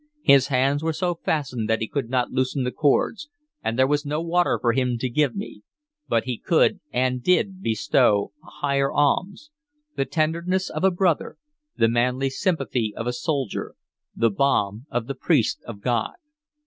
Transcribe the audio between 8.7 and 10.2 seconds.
alms, the